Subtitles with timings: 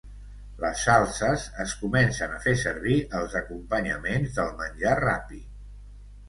[0.61, 5.47] Les salses es comencen a fer servir als acompanyaments del menjar ràpid.